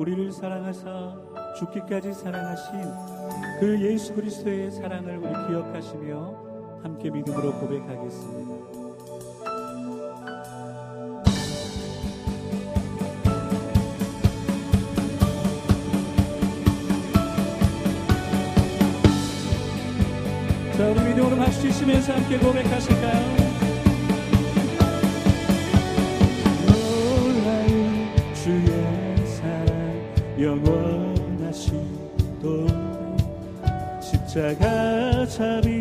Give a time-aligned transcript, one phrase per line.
[0.00, 1.14] 우리를 사랑하사
[1.58, 2.80] 죽기까지 사랑하신
[3.60, 8.54] 그 예수 그리스도의 사랑을 우리 기억하시며 함께 믿음으로 고백하겠습니다.
[20.78, 23.49] 자, 우리 믿음으로 박수 치시면서 함께 고백하실까요?
[30.64, 32.46] 원하시도,
[34.00, 35.79] 십자가 자비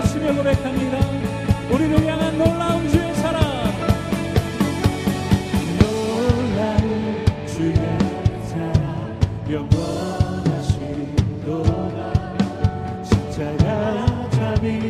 [0.00, 0.98] 일어났으며 고백합니다.
[1.70, 3.40] 우리를 향한 놀라운 주의 사랑.
[5.78, 7.74] 놀라운 주의
[8.46, 9.18] 사랑.
[9.50, 14.89] 영원하신 동안 십자가 잡이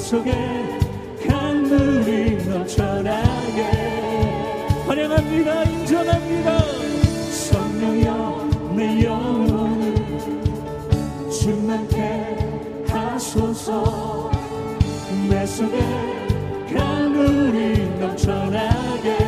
[0.00, 0.32] 속에
[1.28, 3.62] 강물이 넘쳐나게.
[4.86, 6.58] 환영합니다 인정합니다.
[7.30, 9.94] 성령여 내 영혼을
[11.30, 14.30] 충만케 하소서.
[15.28, 15.78] 내 속에
[16.74, 19.19] 강물이 넘쳐나게.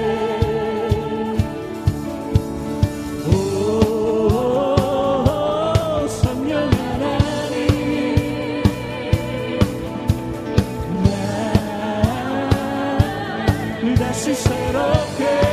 [14.12, 15.51] 다시 새롭게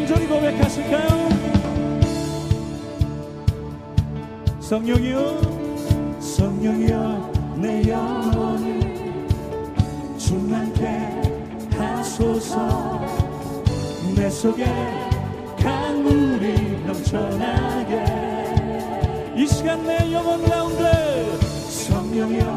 [0.00, 1.28] 간절히 고백하실까요?
[4.60, 9.28] 성령이여 성령이여 내 영혼을
[10.16, 10.86] 충만케
[11.76, 13.06] 하소서
[14.16, 14.64] 내 속에
[15.58, 18.04] 강물이 넘쳐나게
[19.36, 21.38] 이 시간 내 영혼 가운데
[21.68, 22.49] 성령이여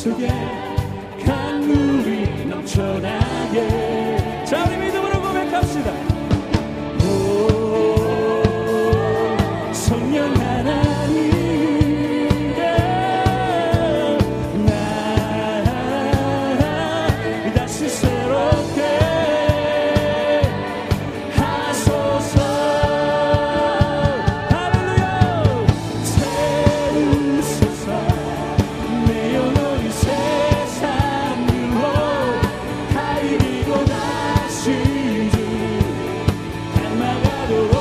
[0.00, 0.28] 속에
[1.26, 3.89] 강물이 넘쳐나게.
[37.50, 37.79] Whoa.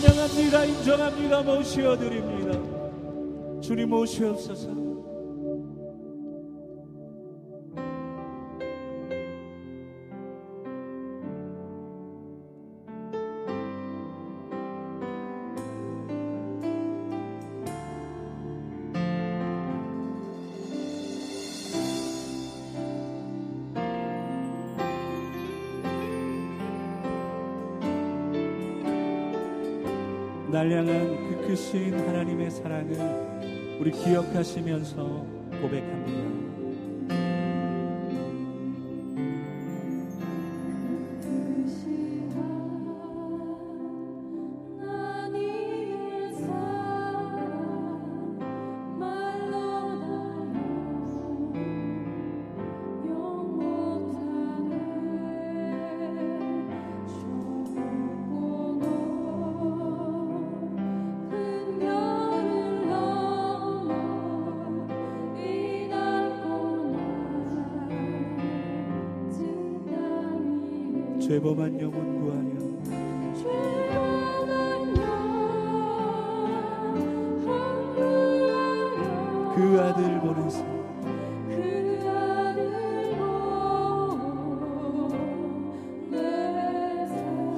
[0.00, 0.64] 찬양합니다.
[0.64, 1.42] 인정합니다.
[1.42, 2.58] 모셔드립니다.
[3.60, 4.83] 주님 모시옵소서.
[30.54, 32.96] 날 향한 그 크신 하나님의 사랑을
[33.80, 35.26] 우리 기억하시면서
[35.60, 36.23] 고백합니다.
[71.26, 72.54] 죄범한 영혼 영혼
[79.54, 80.62] 그 아들 보내사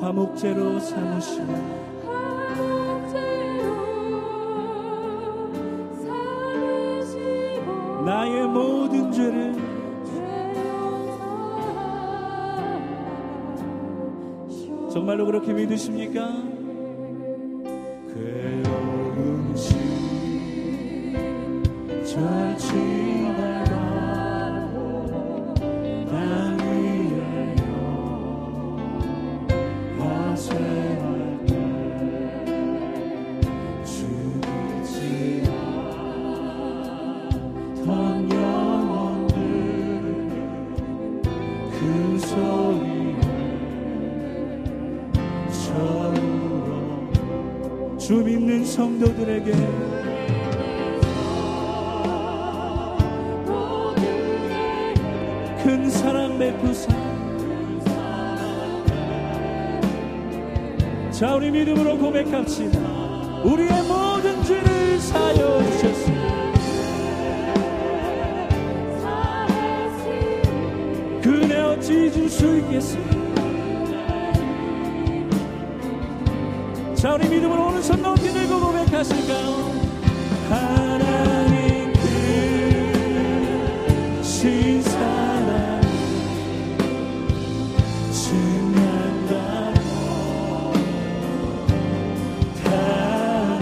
[0.01, 1.96] 화목제로 삼으시며
[15.07, 16.27] 정말로 그렇게 믿으십니까?
[18.13, 19.79] 괴로운 시절
[22.59, 23.06] 지
[47.99, 49.53] 주 믿는 성도들에게
[55.65, 56.89] 큰 사랑 베푸사.
[61.11, 62.79] 자 우리 믿음으로 고백합시다.
[63.43, 66.27] 우리의 모든 죄를 사여 주셨습니다.
[71.23, 73.26] 그네 어찌 잊을 수 있겠습니까
[77.07, 79.71] 자 우리 믿음으로 오른손 높이 들고 고백하실까요?
[80.51, 81.93] 하나님
[84.21, 85.81] 그신 사랑
[88.11, 89.31] 증명하고
[92.65, 93.61] 다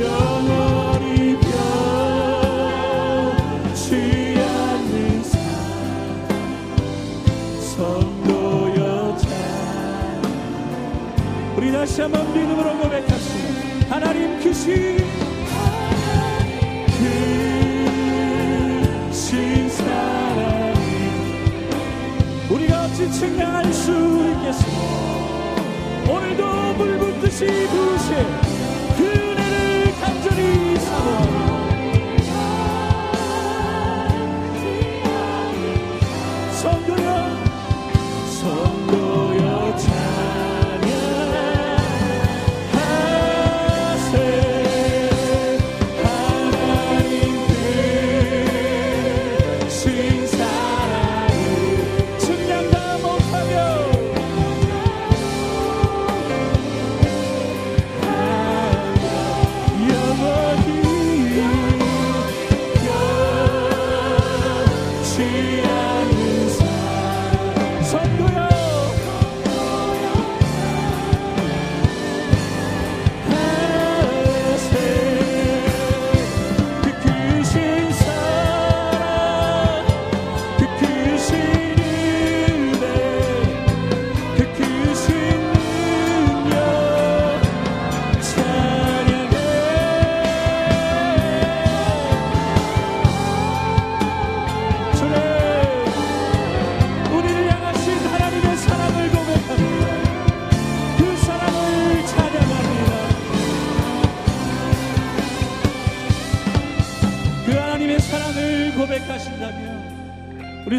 [0.00, 1.36] 영원히
[3.66, 5.40] 변치 않는 삶
[7.60, 8.41] 성도
[11.56, 13.94] 우리 다시 한번 믿음으로 고백합시다.
[13.94, 14.96] 하나님 크신
[19.10, 20.78] 크신 사랑이
[22.50, 23.92] 우리가 어찌 측량할 수
[24.36, 24.82] 있겠습니까?
[26.10, 27.98] 오늘도 물 붓듯이 부으
[65.22, 65.71] 변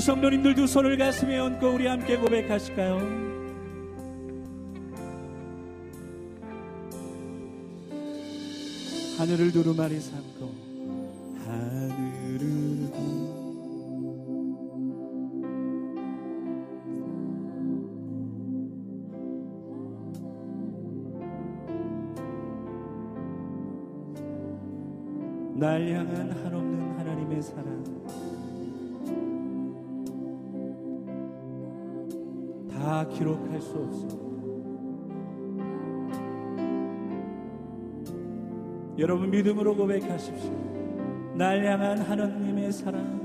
[0.03, 2.97] 성도님들 두 손을 가슴에 얹고 우리 함께 고백하실까요?
[9.17, 10.53] 하늘을 두루마리 삼고
[11.45, 12.89] 하늘을
[25.53, 28.32] 두날 향한 한없는 하나님의 사랑
[32.93, 34.23] 다 기록할 수 없습니다.
[38.99, 41.33] 여러분 믿음으로 고백하십시오.
[41.35, 43.23] 날 향한 하나님의 사랑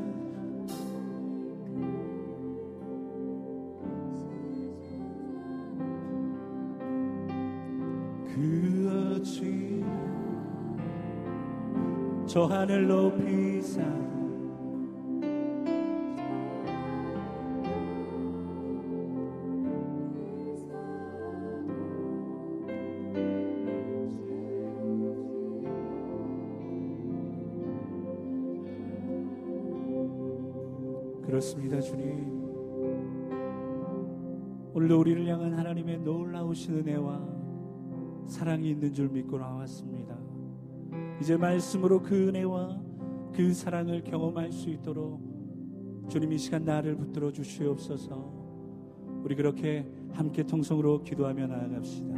[8.26, 9.84] 그 어찌
[12.26, 14.07] 저 하늘 높이 쌓
[31.28, 32.38] 그렇습니다, 주님.
[34.72, 40.16] 오늘도 우리를 향한 하나님의 놀라우신 은혜와 사랑이 있는 줄 믿고 나왔습니다.
[41.20, 42.80] 이제 말씀으로 그 은혜와
[43.34, 45.20] 그 사랑을 경험할 수 있도록
[46.08, 49.20] 주님 이 시간 나를 붙들어 주시옵소서.
[49.22, 52.17] 우리 그렇게 함께 통성으로 기도하며 나아갑시다.